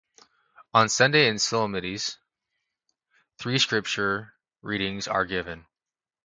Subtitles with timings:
[0.73, 2.17] On Sundays and solemnities,
[3.37, 5.67] three Scripture readings are given.